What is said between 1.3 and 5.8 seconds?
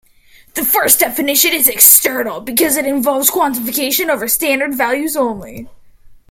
is external because it involves quantification over standard values only.